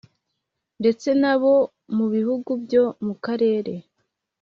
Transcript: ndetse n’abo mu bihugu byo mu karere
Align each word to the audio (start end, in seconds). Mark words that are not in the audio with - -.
ndetse 0.79 1.09
n’abo 1.21 1.53
mu 1.95 2.05
bihugu 2.13 2.49
byo 2.63 2.83
mu 3.05 3.13
karere 3.25 3.73